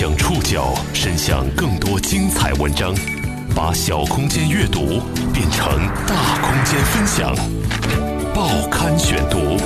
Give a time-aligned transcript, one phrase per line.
[0.00, 2.94] 将触角伸向更多精彩文章，
[3.54, 4.98] 把小空间阅读
[5.30, 5.76] 变成
[6.06, 7.36] 大空间分享。
[8.34, 9.58] 报刊选读，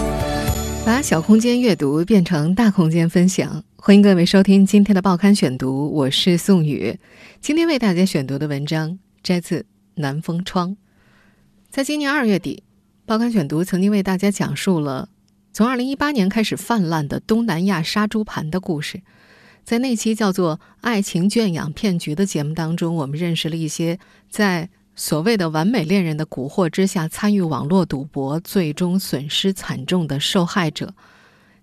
[0.85, 3.63] 把小空间阅读变成大空间分享。
[3.77, 6.99] 欢迎各位收听今天的报刊选读，我是宋宇。
[7.41, 9.61] 今天为大家选读的文章摘自
[9.95, 10.71] 《南风窗》。
[11.71, 12.65] 在今年二月底，
[13.07, 15.11] 报刊选读曾经为大家讲述了
[15.53, 19.01] 从二零一八年开始泛滥的东南亚杀猪盘的故事。
[19.65, 30.95] 在那期叫做《爱情圈养骗局》的节目当中，我们认识了一些在所谓的完美恋人的蛊惑之下参与网络赌博，最终损失惨重的受害者。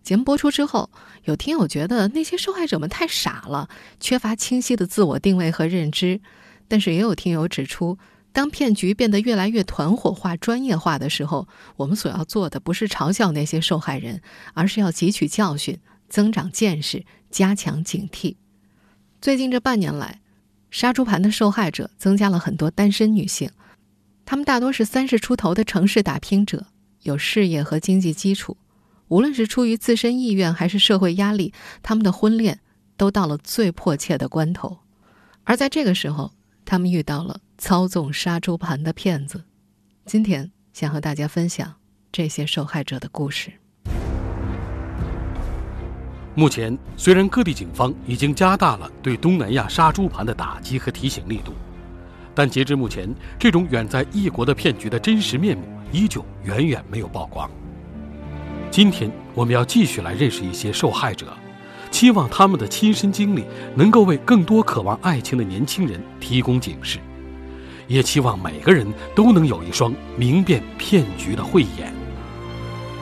[0.02, 0.90] 节目播出之后，
[1.26, 3.70] 有听友觉得那些受害者们太傻了，
[4.00, 6.20] 缺乏清晰的自我定位和认知。
[6.68, 8.00] 但是也有听友指出，
[8.34, 14.24] 当骗局变得越来越团伙化、专业化的时候，我们所要做的不是嘲笑那些受害人，
[14.56, 15.78] 而是要汲取教训，
[16.10, 17.06] 增长见识。
[17.32, 18.36] 加强警惕。
[19.22, 20.20] 最近这半年来，
[20.70, 23.50] 杀猪盘的受害者增加了很多单身女性，
[24.26, 26.68] 她们大多是三十出头的城市打拼者，
[27.04, 28.58] 有事业和经济基础。
[29.08, 32.60] 无论是出于自身意愿还是社会压力，他们的婚恋
[32.96, 34.80] 都到了最迫切的关头。
[35.44, 36.32] 而在这个时候，
[36.64, 39.44] 他们遇到了操纵杀猪盘的骗子。
[40.06, 41.76] 今天想和大家分享
[42.12, 43.61] 这些受害者的故事。
[46.34, 51.52] 目前，虽然各地警方已经加大了对东南亚杀猪盘的打击和提醒力度，
[52.34, 57.52] 但截至目前，这种远在异国的骗局的真实面目依旧远远没有曝光。
[58.70, 61.28] 今天，我们要继续来认识一些受害者，
[61.92, 63.44] 期望他们的亲身经历
[63.76, 66.98] 能够为更多渴望爱情的年轻人提供警示，
[67.88, 71.94] 也期望每个人都能有一双明辨骗局的慧眼。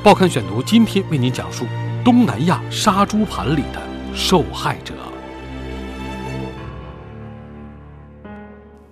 [0.01, 1.67] 报刊选读今天为您讲述。
[2.03, 3.81] 东南亚杀猪盘里的
[4.15, 4.93] 受害者。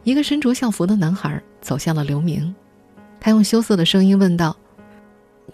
[0.04, 2.54] 一个身着校服的男孩走向了刘明，
[3.20, 4.56] 他用羞涩的声音问道：“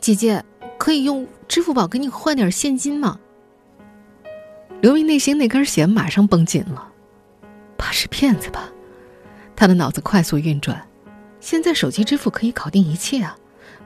[0.02, 0.44] 姐姐，
[0.78, 3.19] 可以用支付宝给你换点现金吗？”
[4.81, 6.88] 刘明内心那根弦马上绷紧了，
[7.78, 8.69] 怕是骗子吧？
[9.56, 10.88] 他的脑子快速运转，
[11.40, 13.36] 现在手机支付可以搞定一切啊，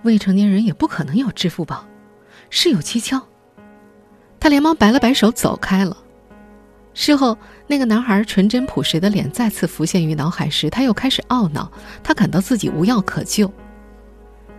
[0.03, 1.85] 未成年人也不可能有支付宝，
[2.49, 3.21] 事有蹊跷。
[4.47, 5.97] 他连忙摆了摆手，走开了。
[6.93, 7.37] 事后，
[7.67, 11.69] 那个男孩纯真朴实的脸再次浮现于脑海时，他又开始懊恼。
[12.01, 13.51] 他感到自己无药可救。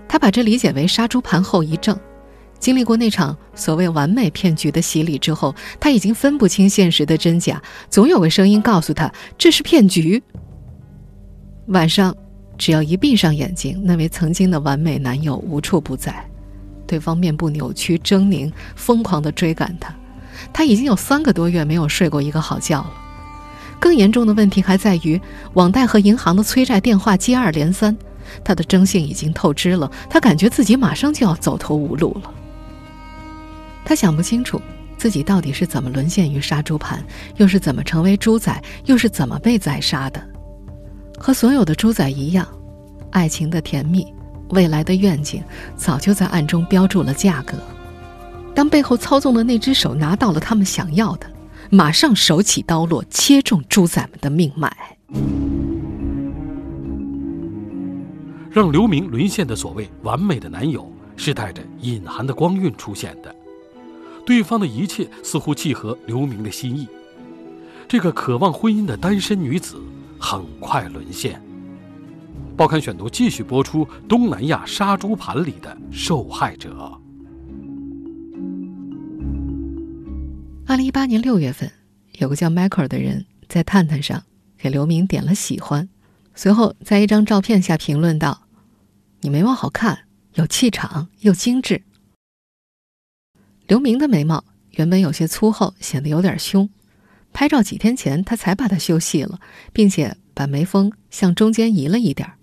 [0.06, 1.99] 他把这理解为杀猪盘后遗症。
[2.59, 7.59] 经历过那场所谓完美骗局的洗礼之后，他已经分不清现实的真假。
[7.88, 10.22] 总有个声音告诉他这是骗局。
[11.69, 12.15] 晚上，
[12.59, 16.22] 只要一闭上眼睛，那位曾经的完美男友无处不在。
[16.88, 19.94] 对方面部扭曲狰狞，疯狂地追赶他。
[20.53, 22.93] 他已经有三个多月没有睡过一个好觉了。
[23.78, 25.21] 更严重的问题还在于，
[25.54, 27.97] 网贷和银行的催债电话接二连三。
[28.43, 32.34] 他的征信已经透支了，他感觉自己马上就要走投无路了。
[33.84, 34.60] 他想不清楚
[34.97, 37.03] 自己到底是怎么沦陷于杀猪盘，
[37.37, 40.20] 又是怎么成为猪仔，又是怎么被宰杀的。
[41.19, 42.47] 和所有的猪仔一样，
[43.10, 44.06] 爱情的甜蜜。
[44.51, 45.43] 未来的愿景
[45.77, 47.57] 早就在暗中标注了价格。
[48.55, 51.31] 当背后操纵的那只手拿到了他们想要的，
[51.71, 54.75] 马上手起刀落，切中猪仔们的命脉。
[58.51, 63.33] 让刘明沦陷的所谓完美的男友，是带着隐含的光晕出现的。
[64.27, 66.89] 对方的一切似乎契合刘明的心意。
[67.87, 69.77] 这个渴望婚姻的单身女子，
[70.19, 71.41] 很快沦陷。
[72.59, 77.01] 报刊选读继续播出东南亚杀猪盘里的受害者。
[80.67, 81.71] 二零一八年六月份，
[82.15, 84.25] 有个叫迈克尔的人在探探上
[84.57, 85.89] 给刘明点了喜欢，
[86.35, 88.49] 随后在一张照片下评论道
[89.23, 91.85] ：“你眉毛好看，有气场又精致。”
[93.69, 94.43] 刘明的眉毛
[94.73, 96.69] 原本有些粗厚，显得有点凶。
[97.33, 99.38] 拍照几天前，他才把它修细了，
[99.73, 102.35] 并且把眉峰向中间移了一点儿。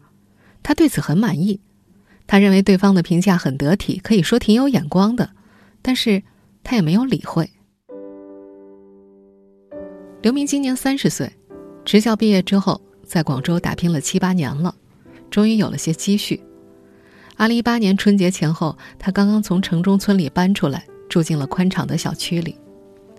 [0.68, 1.60] 他对此很满意，
[2.26, 5.30] 他认为对方的评价很得体，可以说挺有眼光的，
[5.84, 6.24] 但是
[6.64, 7.48] 他也没有理会。
[10.24, 11.32] 刘明今年三十岁，
[11.86, 14.74] 职校毕业之后，在广州打拼了七八年了，
[15.30, 16.42] 终于有了些积蓄。
[17.38, 22.58] 二零一八年春节前后，他刚刚从城中村里搬出来，住进了宽敞的小区里。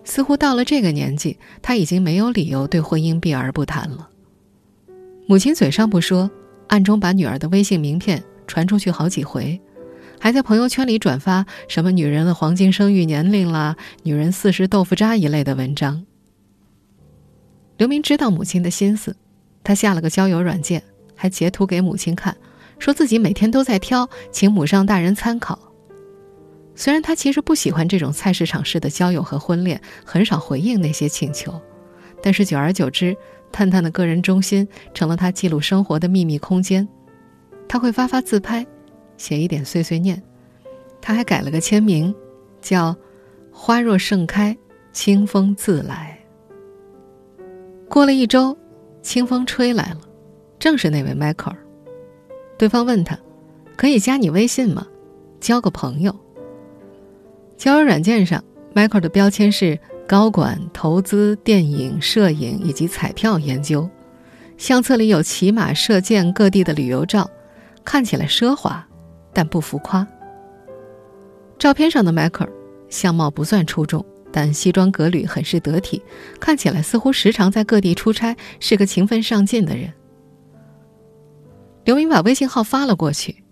[0.03, 4.09] 似乎到了这个年纪，他已经没有理由对婚姻避而不谈了。
[5.29, 6.29] 母亲嘴上不说。
[6.69, 9.61] 暗中把女儿的微信名片传出去好几回，
[10.19, 16.05] 还在朋友圈里转发什么“女人的黄金生育年龄”啦、“女人四十豆腐渣”一类的文章。
[17.77, 19.15] 刘明知道母亲的心思，
[19.63, 20.83] 他下了个交友软件，
[21.15, 22.37] 还截图给母亲看，
[22.79, 25.59] 说自己每天都在挑，请母上大人参考。
[26.75, 31.61] 虽然他其实不喜欢这种菜市场式的交友和婚恋，很少回应那些请求，
[32.23, 33.17] 但是久而久之，
[33.51, 36.87] 探探的个人中心成了他记录生活的秘密空间。
[37.69, 38.67] 他会发发自拍，
[39.17, 40.23] 写一点碎碎念，
[41.01, 42.15] 他还改了个签名，
[42.61, 42.95] 叫
[43.51, 44.57] “花若盛开，
[44.93, 46.19] 清风自来”。
[47.89, 48.57] 过了一周，
[49.03, 50.01] 清风吹来了，
[50.59, 51.57] 正是那位迈克尔。
[52.59, 53.19] 对方问他
[53.77, 54.87] ：“可以加你微信吗？
[55.41, 56.15] 交个朋友。”
[57.57, 58.43] 交友软件上，
[58.75, 63.89] 迈克尔的标签是高管、投资、电影、摄影以及彩票研究。
[64.57, 67.29] 相册里有骑马、射箭、各地的旅游照，
[67.85, 68.87] 看起来奢华，
[69.33, 70.07] 但不浮夸。
[71.59, 72.53] 照片上的迈克尔
[72.89, 76.03] 相貌不算出众，但西装革履，很是得体，
[76.39, 79.93] 看起来似乎时常在各地出差，是个勤奋上进的人。
[81.85, 83.43] 刘明把微信号发了过去，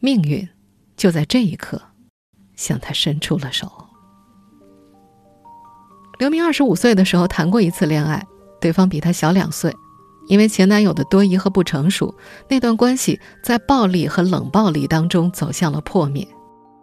[0.00, 0.48] 命运
[0.96, 1.80] 就在这一刻。
[2.54, 3.81] 向他伸出了手。
[6.22, 8.24] 刘明二十五岁的时候谈过一次恋爱，
[8.60, 9.74] 对方比他小两岁，
[10.28, 12.14] 因为前男友的多疑和不成熟，
[12.48, 16.24] 那段关系在暴力和冷暴力当中走向了破灭。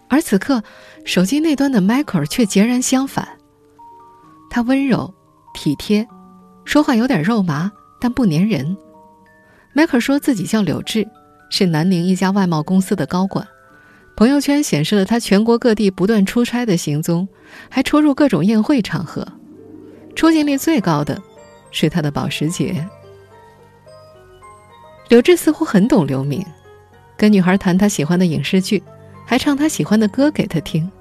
[0.09, 0.61] 而此刻，
[1.05, 3.25] 手机那端的迈克尔却截然相反，
[4.49, 5.13] 他温柔、
[5.53, 6.05] 体贴，
[6.65, 7.71] 说话有点肉麻，
[8.01, 8.75] 但不粘人。
[9.73, 11.07] 迈克尔说自己叫柳志，
[11.49, 13.47] 是南宁一家外贸公司的高管。
[14.19, 17.25] 朋友圈显示了他全国各地不断出差的行踪，
[17.69, 19.25] 还出入各种宴会场合。
[20.13, 21.23] 出镜率最高的，
[21.71, 22.85] 是他的保时捷。
[25.07, 26.45] 柳志似乎很懂刘明，
[27.15, 28.83] 跟女孩谈他喜欢的影视剧，
[29.25, 30.91] 还唱他喜欢的歌给他听。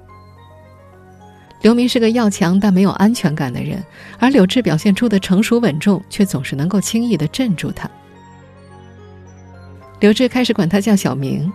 [1.61, 3.83] 刘明是个要强但没有安全感的人，
[4.17, 7.91] 而柳志表现出的成熟稳重，却总是能够轻易的镇住他。
[9.99, 11.51] 柳志开始管他叫小明，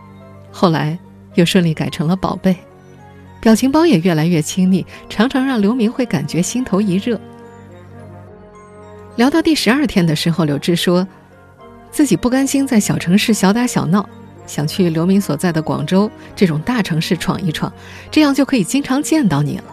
[0.50, 0.98] 后来。
[1.34, 2.56] 又顺利改成了宝贝，
[3.40, 7.20] 表情包也越来越亲昵，常常让刘明会感觉心头一热。
[9.16, 11.06] 聊到第十二天的时候，柳志说，
[11.90, 14.08] 自己不甘心在小城市小打小闹，
[14.46, 17.72] 想去刘明所在的广州这种大城市闯一闯，
[18.10, 19.64] 这样就可以经常见到你了。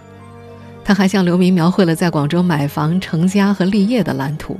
[0.83, 4.59] 他还向刘明描绘了在广州买房、成家和立业的蓝图。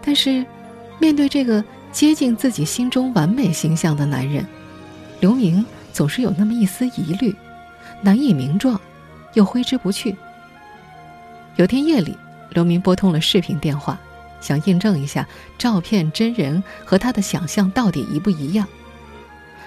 [0.00, 0.44] 但是，
[0.98, 4.46] 面对这个接近自己心中完美形象的男人。
[5.20, 7.34] 刘明总是有那么一丝疑虑，
[8.02, 8.80] 难以名状，
[9.34, 10.14] 又挥之不去。
[11.56, 12.16] 有天夜里，
[12.50, 13.98] 刘明拨通了视频电话，
[14.40, 15.26] 想印证一下
[15.56, 18.66] 照片真人和他的想象到底一不一样。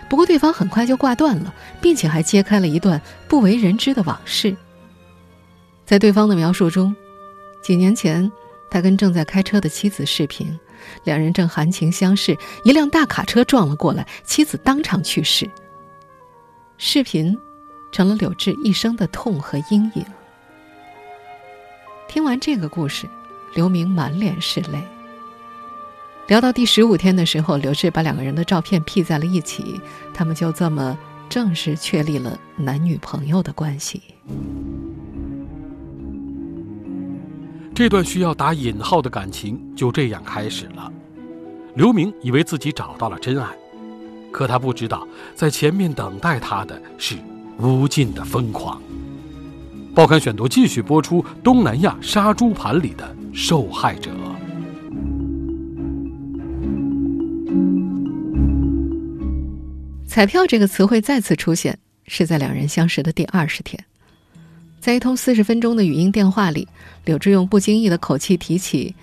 [0.07, 4.55] 不过对方很快就挂断了，并且还揭开了一段不为人知的往事。
[5.85, 6.95] 在对方的描述中，
[7.63, 8.31] 几年前
[8.69, 10.59] 他跟正在开车的妻子视频。
[11.03, 15.49] 两人正含情相视，一辆大卡车撞了过来，妻子当场去世。
[16.77, 17.37] 视频
[17.91, 20.05] 成了柳志一生的痛和阴影。
[22.07, 23.07] 听完这个故事，
[23.53, 24.81] 刘明满脸是泪。
[26.27, 29.81] 聊到第十五天的时候，刘志把两个人的照片 P 在了一起，
[30.13, 30.97] 他们就这么
[31.27, 34.01] 正式确立了男女朋友的关系。
[37.79, 40.91] 这段需要打引号的感情就这样开始了。
[41.75, 43.47] 刘明以为自己找到了真爱，
[44.33, 47.15] 可他不知道，在前面等待他的是
[47.57, 48.81] 无尽的疯狂。
[49.95, 54.11] 报刊选读继续播出《东南亚杀猪盘》里的受害者。
[60.05, 63.81] 彩票这个词汇再次出现，是在两人相识的第二十天。
[64.79, 66.67] 在一通四十分钟的语音电话里，
[67.05, 68.95] 柳志用不经意的口气提起，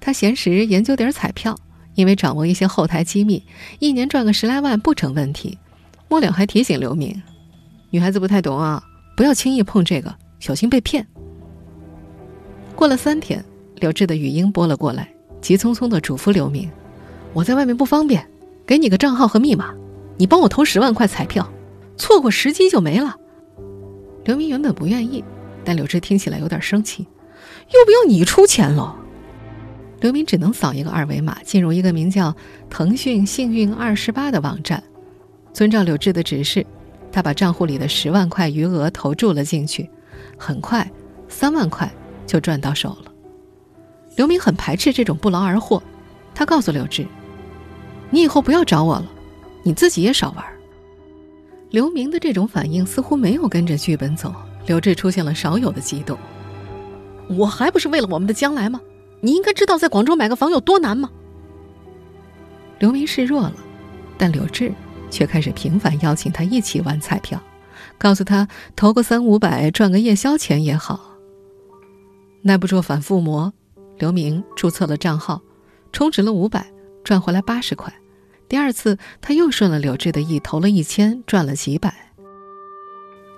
[0.00, 1.56] 他闲时研究点彩票，
[1.94, 3.42] 因为掌握一些后台机密，
[3.78, 5.56] 一年赚个十来万不成问题。
[6.08, 7.22] 末了还提醒刘明，
[7.90, 8.82] 女孩子不太懂啊，
[9.16, 11.06] 不要轻易碰这个，小心被骗。
[12.74, 13.44] 过了三天，
[13.76, 15.08] 柳志的语音拨了过来，
[15.40, 16.68] 急匆匆的嘱咐刘明
[17.32, 18.26] ：“我在外面不方便，
[18.66, 19.72] 给你个账号和密码，
[20.16, 21.48] 你帮我投十万块彩票，
[21.96, 23.16] 错过时机就没了。”
[24.30, 25.24] 刘明原本不愿意，
[25.64, 28.96] 但柳志听起来有点生气，又不要你出钱了。
[29.98, 32.32] 刘明只能扫一个二维码，进入一个名叫
[32.70, 34.80] “腾讯幸运二十八”的网站。
[35.52, 36.64] 遵照柳志的指示，
[37.10, 39.90] 他把账户里的十万块余额投注了进去，
[40.38, 40.88] 很快
[41.28, 41.92] 三万块
[42.24, 43.12] 就赚到手了。
[44.14, 45.82] 刘明很排斥这种不劳而获，
[46.36, 47.04] 他告诉柳志
[48.10, 49.10] ：“你以后不要找我了，
[49.64, 50.44] 你自己也少玩。”
[51.70, 54.34] 刘明的这种反应似乎没有跟着剧本走，
[54.66, 56.18] 刘志出现了少有的激动。
[57.28, 58.80] 我还不是为了我们的将来吗？
[59.20, 61.08] 你应该知道在广州买个房有多难吗？
[62.80, 63.54] 刘明示弱了，
[64.18, 64.72] 但柳志
[65.10, 67.40] 却开始频繁邀请他一起玩彩票，
[67.98, 71.14] 告诉他投个三五百赚个夜宵钱也好。
[72.42, 73.52] 耐不住反复磨，
[73.98, 75.40] 刘明注册了账号，
[75.92, 76.66] 充值了五百，
[77.04, 77.94] 赚回来八十块。
[78.50, 81.94] 第二次，他又顺了柳志的意，投了一千，赚了几百。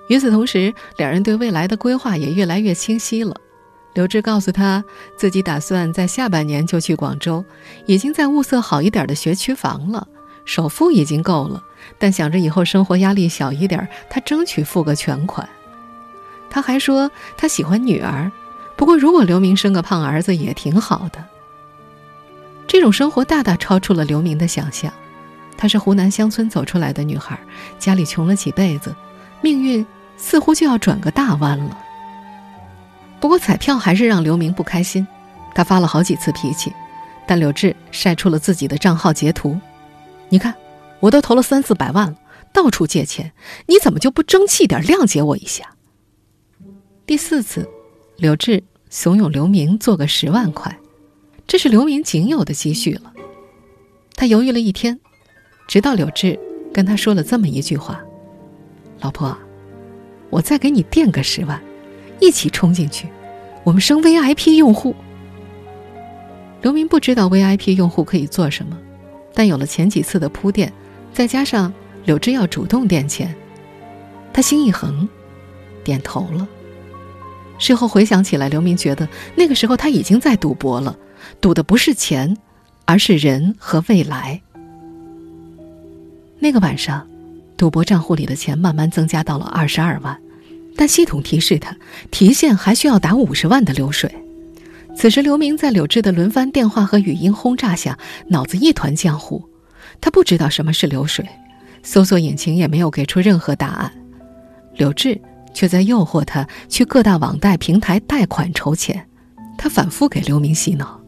[0.08, 3.36] 与此同时，两人对未来的规划也越来越清晰了。
[3.92, 4.82] 刘志告诉他，
[5.14, 7.44] 自己打算在下半年就去广州，
[7.84, 10.08] 已经在物色好一点的学区房了，
[10.46, 11.62] 首付已经够了，
[11.98, 15.46] 但想着以后生活压力小一点，他争取付个全款。
[16.48, 18.32] 他还说他喜欢女儿，
[18.76, 21.22] 不过如果刘明生个胖儿子也挺好的。
[22.66, 24.90] 这种生活大大超出了刘明的想象。
[25.62, 27.38] 她是湖南乡村走出来的女孩，
[27.78, 28.92] 家里穷了几辈子，
[29.40, 31.78] 命运似乎就要转个大弯了。
[33.20, 35.06] 不过彩票还是让刘明不开心，
[35.54, 36.72] 他发了好几次脾气，
[37.28, 39.56] 但柳志晒出了自己的账号截图，
[40.30, 40.52] 你看，
[40.98, 42.16] 我都投了三四百万了，
[42.52, 43.30] 到处借钱，
[43.66, 45.76] 你怎么就不争气点，谅解我一下？
[47.06, 47.70] 第四次，
[48.16, 50.76] 柳志怂恿刘明做个十万块，
[51.46, 53.12] 这是刘明仅有的积蓄了。
[54.16, 54.98] 他犹豫了一天。
[55.68, 56.38] 直到柳志
[56.72, 58.02] 跟他说了这么一句话
[59.00, 59.36] ：“老婆，
[60.30, 61.60] 我再给你垫个十万，
[62.20, 63.08] 一起冲进去，
[63.64, 64.94] 我们升 VIP 用户。”
[66.62, 68.78] 刘明不知道 VIP 用户可以做什么，
[69.34, 70.72] 但有了前几次的铺垫，
[71.12, 71.72] 再加上
[72.04, 73.34] 柳志要主动垫钱，
[74.32, 75.08] 他心一横，
[75.82, 76.46] 点头了。
[77.58, 80.96] 事后回想起来，刘明觉得那个时候他已经在赌博了，
[81.40, 82.36] 赌的不是钱，
[82.84, 84.40] 而是人和未来。
[86.42, 87.06] 那个晚上，
[87.56, 90.18] 赌博账户里的钱慢慢增加到了二十二万，
[90.74, 91.76] 但系统提示他
[92.10, 94.12] 提现还需要打五十万的流水。
[94.96, 97.96] 此时，刘明在柳志的轮番电话和语音轰炸下，
[98.26, 99.48] 脑子一团浆糊。
[100.00, 101.24] 他不知道什么是流水，
[101.84, 103.92] 搜索引擎也没有给出任何答案。
[104.74, 105.20] 柳志
[105.54, 109.06] 却在诱惑他去各大网贷平台贷款筹钱。
[109.56, 111.00] 他反复给刘明洗脑：“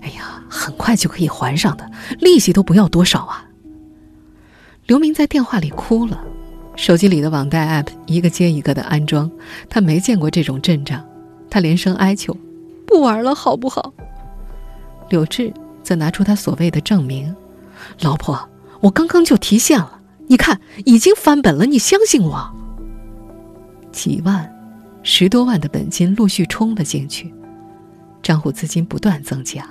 [0.00, 3.44] 哎呀，很快就可以还上的，利息都不要多少啊。”
[4.88, 6.18] 刘明在电话里哭了，
[6.74, 9.30] 手机里的网贷 App 一个接一个的安装，
[9.68, 11.04] 他没见过这种阵仗，
[11.50, 12.34] 他连声哀求
[12.88, 13.92] ：“不玩了，好不好？”
[15.10, 15.52] 柳志
[15.82, 17.36] 则拿出他所谓的证明
[18.00, 18.48] ：“老婆，
[18.80, 22.50] 我刚刚就提现了，你看已经翻本了，你相信我。”
[23.92, 24.50] 几万、
[25.02, 27.30] 十多万的本金陆续冲了进去，
[28.22, 29.68] 账户资金不断增加，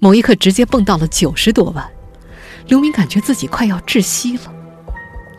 [0.00, 1.88] 某一刻直接蹦到了九十多万。
[2.68, 4.52] 刘明感觉自己快要窒息了，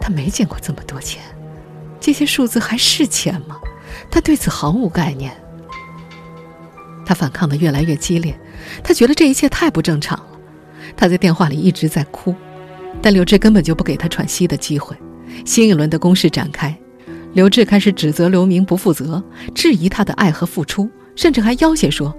[0.02, 1.22] 他没见过这么多钱，
[2.00, 3.60] 这些数字还是钱吗？
[4.10, 5.32] 他对此毫无概念。
[7.06, 8.38] 他反抗的越来越激烈，
[8.84, 10.26] 他觉得这一切太不正常了。
[10.98, 12.34] 他在电话里一直在哭，
[13.02, 14.98] 但刘志根本就不给他喘息的机会。
[15.46, 16.76] 新一轮的攻势展开，
[17.34, 22.16] 刘志开始指责刘明不负责，质疑他的爱和付出，甚至还要挟说：“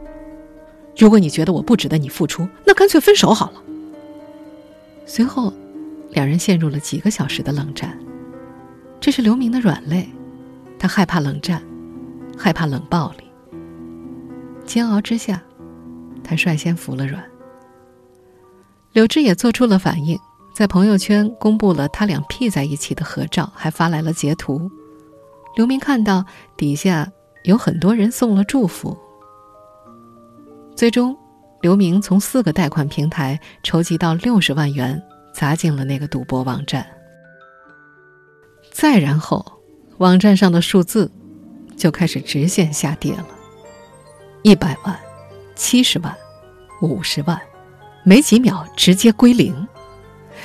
[0.96, 3.62] 如果你觉得我不值得你付出，那干脆分手好了。”
[5.12, 5.52] 随后，
[6.10, 7.98] 两人陷入了几个小时的冷战。
[9.00, 10.08] 这是刘明的软肋，
[10.78, 11.60] 他害怕冷战，
[12.38, 13.24] 害怕冷暴力。
[14.64, 15.42] 煎熬之下，
[16.22, 17.20] 他率先服了软。
[18.92, 20.16] 柳志也做出了反应，
[20.54, 24.70] 在朋友圈公布了他俩 P 在一起的合照，还发来了截图。
[25.56, 26.24] 刘明看到
[26.56, 27.10] 底下
[27.42, 28.96] 有很多人送了祝福。
[30.76, 31.18] 最终。
[31.60, 35.00] 刘明从四个贷款平台筹集到六十万元，
[35.34, 36.86] 砸进了那个赌博网站。
[38.72, 39.44] 再然后，
[39.98, 41.10] 网站上的数字
[41.76, 43.26] 就开始直线下跌了：
[44.42, 44.98] 一百万、
[45.54, 46.16] 七十万、
[46.80, 47.38] 五十万，
[48.04, 49.54] 没几秒直接归零。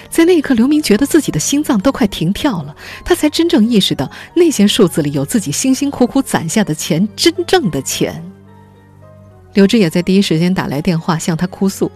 [0.09, 8.21] 在那一刻，刘明觉得自己的心脏都快停跳了，他才真正意识到那些数字里有自己辛辛苦苦攒下的钱，真正的钱。
[9.55, 11.89] 柳志也在第一时间打来电话向他哭诉：“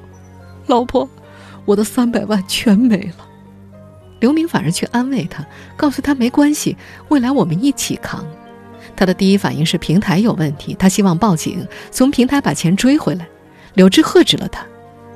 [0.68, 1.08] 老婆，
[1.66, 3.28] 我的三百万全没了。”
[4.22, 6.78] 刘明反而去安慰他，告诉他没关系，
[7.10, 8.26] 未来我们一起扛。
[8.96, 13.28] 他的第一反应是平台有问题，他希望报警，从平台把钱追回来。
[13.74, 14.66] 柳志喝止了他：“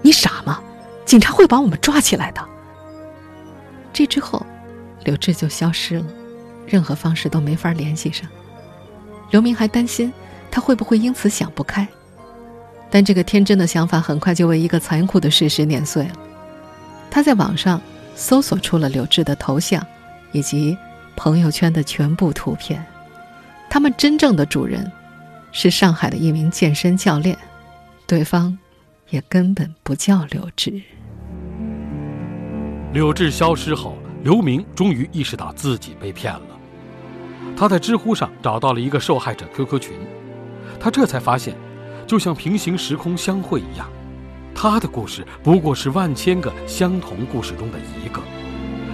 [0.04, 0.62] 你傻吗？
[1.06, 2.46] 警察会把我们抓起来的。”
[3.94, 4.46] 这之后，
[5.06, 6.06] 柳志就消失了，
[6.68, 8.30] 任何方式都没法联系上。
[9.32, 10.12] 刘明还担心
[10.52, 11.88] 他会不会因此想不开。
[12.94, 16.12] 但这个天真的想法很快就为一个残酷的事实碾碎了。
[17.10, 17.82] 他在网上
[18.14, 19.84] 搜索出了柳志的头像，
[20.32, 20.78] 以及
[21.16, 22.86] 朋友圈的全部图片。
[23.68, 24.92] 他们真正的主人
[25.52, 27.36] 是上海的一名健身教练，
[28.06, 28.56] 对方
[29.10, 30.80] 也根本不叫柳志。
[32.94, 36.42] 柳志消失后，刘明终于意识到自己被骗了。
[37.58, 39.94] 他在知乎上找到了一个受害者 QQ 群，
[40.80, 41.56] 他这才发现，
[42.14, 43.90] 就像平行时空相会一样，
[44.54, 48.22] 他的故事不过是万千个相同故事中的一个，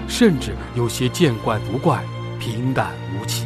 [0.08, 2.02] 甚至有些见怪不怪、
[2.40, 3.46] 平淡无奇。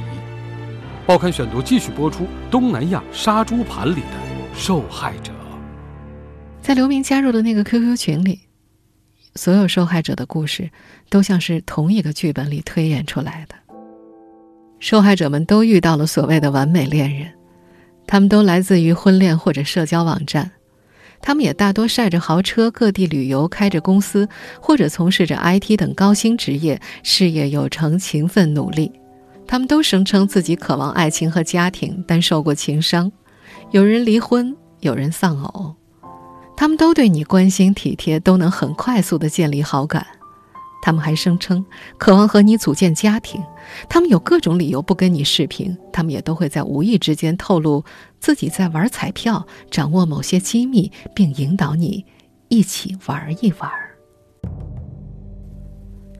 [1.07, 5.31] 报刊选读继续播出《东南亚杀猪盘里的受害者》。
[6.61, 8.41] 在刘明加入的那个 QQ 群里。
[9.33, 10.69] 所有受害者的故事，
[11.09, 13.55] 都像是同一个剧本里推演出来的。
[14.79, 17.33] 受害者们都遇到了所谓的完美恋人，
[18.05, 20.51] 他们都来自于婚恋或者社交网站，
[21.21, 24.27] 他们也大多晒着豪车，各地旅游，开着公司，
[24.59, 28.91] 或者从事着 IT 等高薪职业，事业有成，勤奋努力。
[29.47, 33.11] 他们都声称自己渴望爱情和家庭，但受过情伤，
[33.71, 35.75] 有人离婚，有人丧偶。
[36.55, 40.05] 他们都对你关心体贴，都能很快速的建立好感。
[40.83, 41.65] 他们还声称
[41.97, 43.41] 渴望和你组建家庭。
[43.87, 47.81] 他们有各种理由不跟你视频，他们也都会在无意之间透露
[48.19, 52.05] 自己在玩彩票，掌握某些机密，并引导你
[52.49, 53.71] 一起玩一玩。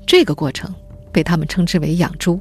[0.08, 0.74] 这个过程
[1.12, 2.39] 被他们称之为养猪。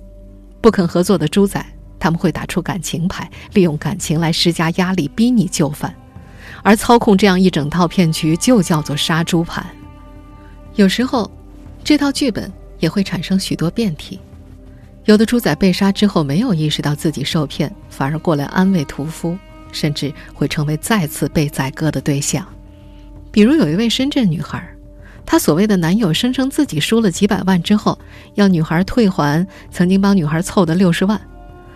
[0.61, 1.61] 不肯合作的猪仔，
[1.99, 5.93] 他们会打出感情牌，利用感情来施加压力，逼你就范。
[6.62, 9.67] 而操控这样一整套骗局，就叫做杀猪盘。
[10.76, 11.29] 有时候，
[11.85, 14.19] 这套剧本也会产生许多变体。
[15.05, 19.37] 有的猪仔被杀之后，没有意识到自己受骗，反而过来安慰屠夫，
[19.73, 22.47] 甚至会成为再次被宰割的对象。
[23.33, 24.62] 比如有一位深圳女孩，
[25.27, 27.99] 她所谓的男友声称自己输了几百万之后，
[28.35, 31.21] 要女孩退还曾经帮女孩凑的六十万。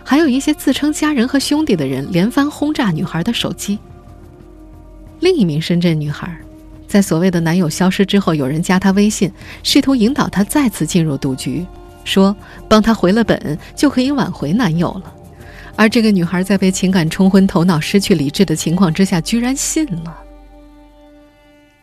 [0.05, 3.77] 还有一些自称家人和兄弟的人，连番轰炸女孩的手机。
[5.19, 6.39] 另一名深圳女孩，
[6.87, 9.31] 在所谓的男友消失之后，有人加她微信，
[9.63, 11.67] 试图引导她再次进入赌局，
[12.05, 12.35] 说
[12.69, 15.13] 帮她回了本就可以挽回男友了。
[15.75, 20.17] 而这个女孩在被情感冲昏头脑、失去理智的情况之下，居然信了。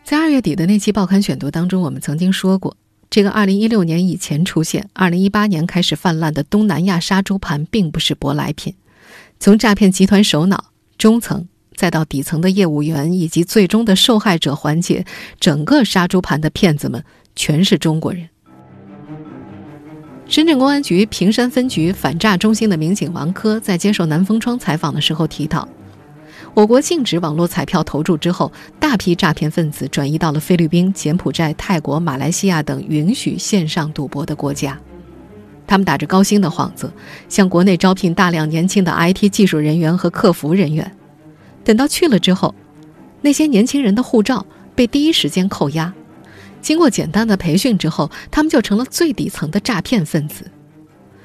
[0.02, 2.76] 在二月底的那期报刊选读当中，我们曾经说过，
[3.08, 8.74] 这个二零一六年以前出现、二零一八年开始泛滥的东南亚杀猪盘，并不是舶来品，
[9.38, 10.64] 从诈骗集团首脑、
[10.98, 11.46] 中层。
[11.74, 15.04] 再到底层的业务员以及最终的受害者环节，
[15.38, 17.04] 整个杀猪盘的骗子们
[17.36, 18.28] 全是中国人。
[20.26, 25.68] 深圳公安局平山分局反诈中心的民警王科在接受南风窗采访的时候提到，
[26.54, 34.80] 我国禁止网络彩票投注之后，大批诈骗分子转移到了菲律宾、柬埔寨、泰国、马来西亚等允许线上赌博的国家，
[35.66, 36.90] 他们打着高薪的幌子，
[37.28, 40.90] 向国内招聘大量年轻的 IT 技术人员和客服人员。
[41.64, 42.54] 等到去了之后，
[43.22, 45.92] 那些年轻人的护照被第一时间扣押。
[46.60, 50.50] 经过简单的培训之后，他们就成了最底层的诈骗分子。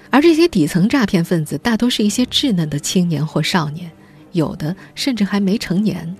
[0.09, 3.91] 而这些底层诈骗分子大多是一些稚嫩的青年或少年，
[4.31, 6.15] 有的甚至还没成年。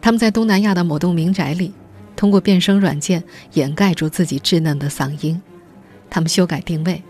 [0.00, 1.72] 他们在东南亚的某栋民宅里，
[2.14, 3.22] 通过变声软件
[3.54, 5.40] 掩盖住自己稚嫩的嗓音。
[6.08, 7.02] 他们修改定位，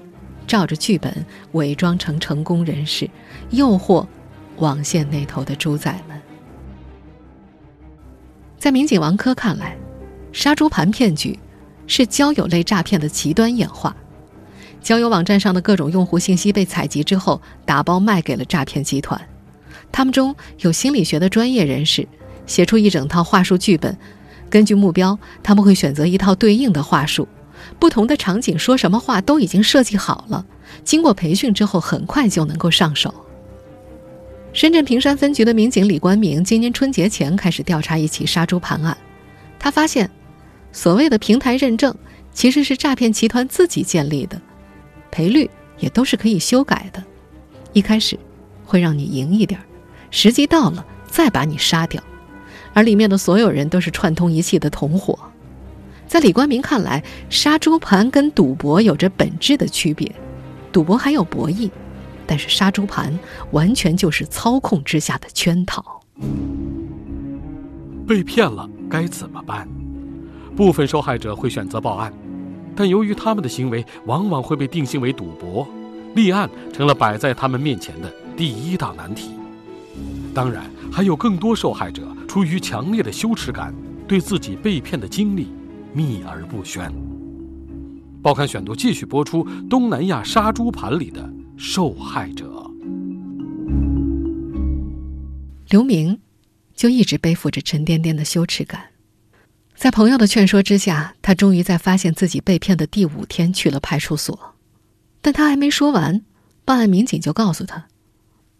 [0.47, 3.09] 照着剧本伪装成成功人士，
[3.51, 4.07] 诱惑。
[4.61, 6.21] 网线那头的猪仔们，
[8.59, 9.77] 在民警王科看来，
[10.33, 11.39] 杀猪盘骗局
[11.87, 13.97] 是交友类诈骗的极端演化。
[14.83, 19.21] 交友网站上的各种用户信息被采集之后，打包卖给了诈骗集团。
[19.91, 22.07] 他们中有心理学的专业人士，
[22.47, 23.97] 写出一整套话术剧本。
[24.51, 27.27] 根据目标，他们会选择一套对应的话术，
[27.79, 30.45] 不同的场景说什么话都已经设计好了。
[30.85, 33.15] 经过培训之后，很快就能够上手。
[34.53, 38.97] 深圳坪山分局的民警李关明今年春节前开始调查一起杀猪盘案，
[39.61, 40.11] 他发现，
[40.73, 41.95] 所谓的平台认证
[42.33, 44.41] 其实是诈骗集团自己建立的，
[45.13, 47.03] 赔率也都是可以修改的。
[47.73, 48.19] 一开始
[48.65, 49.61] 会让你赢一点，
[50.11, 52.03] 时机到了再把你杀掉，
[52.73, 55.17] 而里面的所有人都是串通一气的同伙。
[56.09, 60.13] 在李关明看来，杀猪盘跟赌博有着本质的区别，
[60.73, 61.71] 赌博还有博弈。
[62.31, 63.19] 但是杀猪盘
[63.51, 66.01] 完全就是操控之下的圈套。
[68.07, 69.69] 被骗了该怎么办？
[70.55, 72.13] 部分受害者会选择报案，
[72.77, 75.67] 但由于他们的行为往往会被定性为赌博，
[76.15, 79.33] 立案成了摆在他们面前的第一道难题。
[80.33, 83.75] 当然，还有更多受害者出于强烈的羞耻感，
[84.07, 85.49] 对自己被骗的经历
[85.93, 86.93] 秘而不宣。
[88.23, 91.21] 报刊选读继续播出《东南亚杀猪盘里的》。
[91.63, 92.65] 受害者
[95.69, 96.19] 刘明，
[96.75, 98.83] 就一直背负着沉甸甸的羞耻感。
[99.75, 104.57] 在朋友的劝说之下，他终于在发现自己被骗的第五天去了派出所。
[105.21, 106.23] 但他还没说完，
[106.65, 107.89] 办案民警就告诉他：“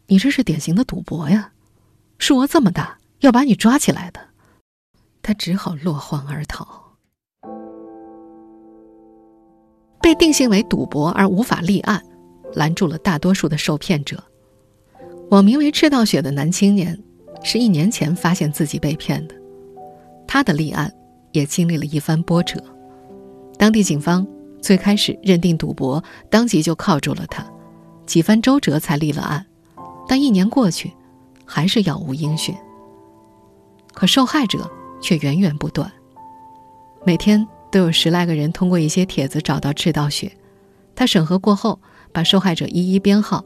[0.09, 1.53] 你这是典型的赌博呀，
[2.19, 4.21] 数额这么大，要把你抓起来的。”
[5.23, 6.95] 他只好落荒而逃。
[10.03, 12.05] 被定性为赌博而无法立案，
[12.55, 14.23] 拦住了大多数的受骗者。
[15.31, 16.99] 网名为“赤道雪”的男青年，
[17.43, 19.35] 是一年前发现自己被骗的，
[20.27, 20.93] 他的立案
[21.33, 22.63] 也经历了一番波折。
[23.57, 24.27] 当地警方
[24.61, 27.47] 最开始认定赌博，当即就铐住了他，
[28.07, 29.45] 几番周折才立了案。
[30.09, 30.93] 但一年过去，
[31.45, 32.55] 还是杳无音讯。
[33.93, 35.91] 可受害者却源源不断，
[37.05, 37.47] 每天。
[37.73, 40.33] 都有十来个人通过一些帖子找到赤道雪，
[40.97, 41.79] 他审核过后，
[42.13, 43.45] 把受害者一一编号，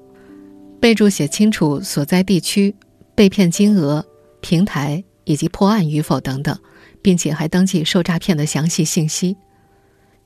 [0.80, 2.74] 备注写清楚所在地区、
[3.14, 4.04] 被骗金额、
[4.40, 6.56] 平台以及破案与否等等，
[7.02, 9.36] 并且还登记受诈骗的详细信息。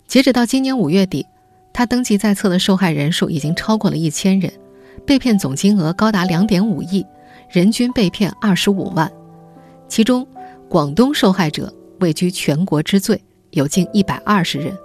[0.06, 1.26] 截止到今年五月底，
[1.72, 4.52] 他登记在册的受害人数已经超过了一千人，
[5.06, 7.04] 被骗总金额高达两点五亿，
[7.50, 9.12] 人均被骗二十五万，
[9.88, 10.26] 其中
[10.68, 13.20] 广东受害者位居全国之最。
[13.52, 14.76] 有近一百二十人，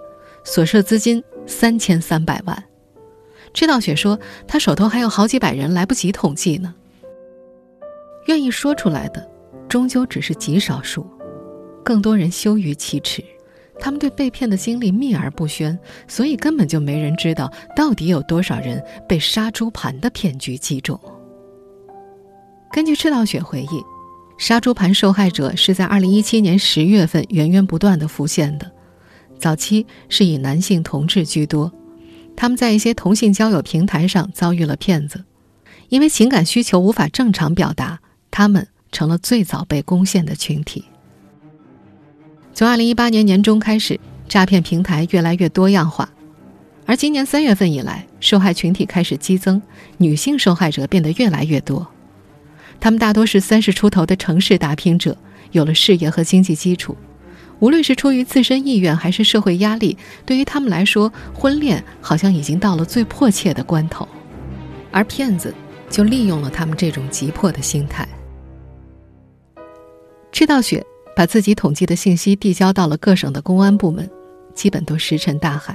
[0.45, 2.63] 所涉资金三千三百万。
[3.53, 6.73] 赤道雪说，他手头还有好几百人，来不及统计呢。
[8.27, 9.29] 愿意说出来的，
[9.69, 11.05] 终究只是极少数，
[11.83, 13.23] 更多人羞于启齿。
[13.79, 20.99] 他们对被骗的经历秘而不宣，所以根本就没人知道到底有多少人被杀猪盘的骗局击中。
[22.71, 23.83] 根据赤道雪回忆。
[24.35, 28.69] 杀猪盘受害者是在2017年10月份源源不断的浮现的，
[29.37, 31.71] 早期是以男性同志居多，
[32.35, 35.23] 他们在一些同性交友平台上遭遇了骗子，
[35.89, 37.99] 因为情感需求无法正常表达，
[38.31, 40.85] 他们成了最早被攻陷的群体。
[42.53, 46.09] 从2018年年中开始，诈骗平台越来越多样化，
[46.85, 49.61] 而今年三月份以来，受害群体开始激增，
[49.97, 51.87] 女性受害者变得越来越多。
[52.79, 55.17] 他们大多是三十出头的城市打拼者，
[55.51, 56.97] 有了事业和经济基础。
[57.63, 64.05] 无论是出于自身意愿还是社会压力，对于他们来说，婚恋好像已经到了最迫切的关头。
[64.91, 65.55] 而骗子
[65.89, 68.05] 就利用了他们这种急迫的心态。
[70.33, 74.09] 赤道雪把自己统计的信息递交到了各省的公安部门，
[74.53, 75.73] 基本都石沉大海。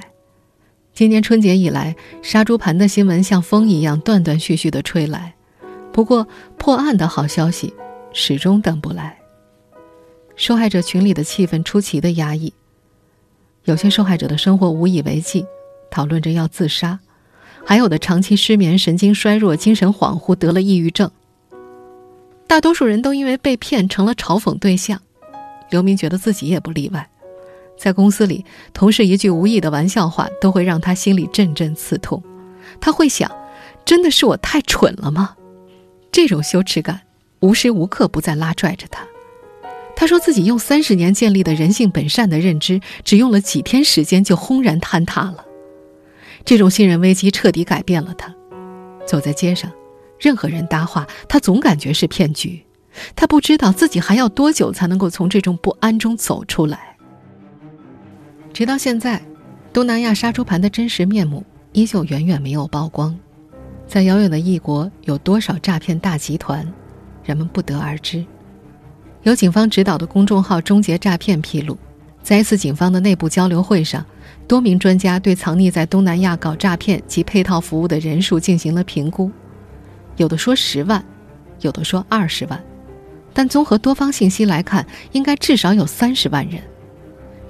[0.93, 5.35] 今年春节以来，杀猪盘的新闻像风一样断断续续的吹来。
[5.91, 7.73] 不过，破案的好消息
[8.13, 9.17] 始终等不来。
[10.39, 12.53] 受害者群里的气氛出奇的压抑，
[13.65, 15.45] 有些受害者的生活无以为继，
[15.91, 16.97] 讨论着要自杀；
[17.67, 21.11] 还有的长期失眠、神经衰弱、精神恍惚，得了抑郁症。
[22.47, 25.03] 大多数人都因为被骗成了嘲讽对象。
[25.71, 27.11] 刘明觉得自己也不例外，
[27.77, 32.23] 在公司里，同事一句无意的玩笑话都会让他心里阵阵刺痛。
[32.81, 33.29] 他会想：
[33.85, 35.35] 真的是我太蠢了吗？
[36.13, 37.01] 这种羞耻感
[37.41, 39.05] 无时无刻不在拉拽着他。
[39.99, 45.45] 他说自己用三十年建立的人性本善的认知，只用了几天时间就轰然坍塌了。
[46.45, 48.33] 这种信任危机彻底改变了他。
[49.05, 49.69] 走在街上，
[50.21, 52.65] 任何人搭话，他总感觉是骗局。
[53.17, 56.97] 他不知道自己还要多久才能够从这种不安中走出来。
[58.53, 59.21] 直到现在，
[59.73, 63.19] 东南亚杀猪盘的真实面目依旧远远没有曝光。
[63.85, 66.73] 在遥远的异国，有多少诈骗大集团，
[67.25, 68.25] 人们不得而知。
[69.29, 71.77] 由警方指导的公众号“终结诈骗”披露，
[72.23, 74.03] 在一次警方的内部交流会上，
[74.47, 79.31] 多名专家对藏匿在东南亚搞诈骗及配套服务的人数进行了评估，
[80.17, 81.05] 有的说十万，
[81.61, 82.59] 有的说二十万，
[83.35, 86.63] 但综合多方信息来看，应该至少有三十万人。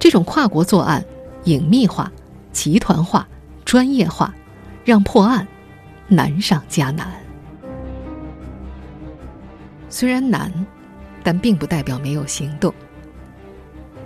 [0.01, 1.05] 这种跨国作案，
[1.45, 2.11] 隐秘化、
[2.53, 3.29] 集团化、
[3.65, 4.35] 专业化，
[4.85, 5.47] 让破案。
[6.11, 7.07] 难上加难。
[9.91, 10.51] 虽然难，
[11.29, 12.73] 但并不代表没有行动。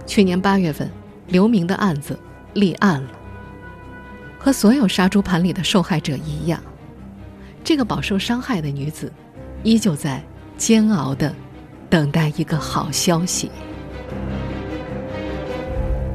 [0.06, 0.90] 去年八月份，
[1.28, 2.18] 刘明的案子
[2.52, 3.10] 立案了。
[4.40, 6.60] 和所有杀猪盘里的受害者一样，
[7.62, 9.12] 这个饱受伤害的女子，
[9.62, 10.20] 依旧在
[10.58, 11.32] 煎熬的
[11.88, 13.52] 等待一个好消息。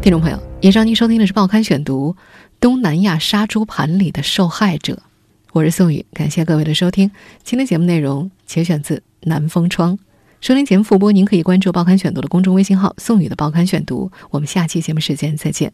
[0.01, 2.13] 听众朋友，以上您收听的是《报刊选读》：
[2.59, 5.01] 东南亚杀猪盘里的受害者。
[5.53, 7.09] 我是宋宇，感谢各位的收听。
[7.45, 9.97] 今天节目内容节选自《南风窗》。
[10.39, 14.11] 收听节目复播，您可以关注《报刊选读》的公众微信号“宋宇的报刊选读”。
[14.29, 15.73] 我们下期节目时间再见。